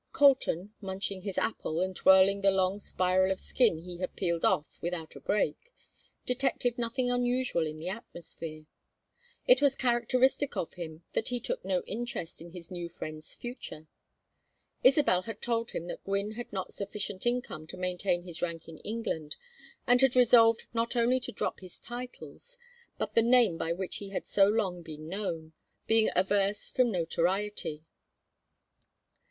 Colton, 0.13 0.73
munching 0.81 1.21
his 1.21 1.37
apple, 1.37 1.79
and 1.79 1.95
twirling 1.95 2.41
the 2.41 2.49
long 2.49 2.79
spiral 2.79 3.31
of 3.31 3.39
skin 3.39 3.83
he 3.83 3.97
had 3.97 4.15
peeled 4.15 4.43
off 4.43 4.79
without 4.81 5.15
a 5.15 5.19
break, 5.19 5.71
detected 6.25 6.79
nothing 6.79 7.11
unusual 7.11 7.67
in 7.67 7.77
the 7.77 7.87
atmosphere. 7.87 8.65
It 9.47 9.61
was 9.61 9.75
characteristic 9.75 10.57
of 10.57 10.73
him 10.73 11.03
that 11.13 11.27
he 11.27 11.39
took 11.39 11.63
no 11.63 11.83
interest 11.83 12.41
in 12.41 12.49
his 12.49 12.71
new 12.71 12.89
friend's 12.89 13.35
future. 13.35 13.85
Isabel 14.83 15.21
had 15.21 15.39
told 15.39 15.69
him 15.69 15.85
that 15.85 16.03
Gwynne 16.03 16.31
had 16.31 16.51
not 16.51 16.73
sufficient 16.73 17.27
income 17.27 17.67
to 17.67 17.77
maintain 17.77 18.23
his 18.23 18.41
rank 18.41 18.67
in 18.67 18.79
England, 18.79 19.35
and 19.85 20.01
had 20.01 20.15
resolved 20.15 20.63
not 20.73 20.95
only 20.95 21.19
to 21.19 21.31
drop 21.31 21.59
his 21.59 21.79
titles, 21.79 22.57
but 22.97 23.13
the 23.13 23.21
name 23.21 23.55
by 23.55 23.71
which 23.71 23.97
he 23.97 24.09
had 24.09 24.25
so 24.25 24.47
long 24.47 24.81
been 24.81 25.07
known; 25.07 25.53
being 25.85 26.09
averse 26.15 26.71
from 26.71 26.89
notoriety. 26.91 27.83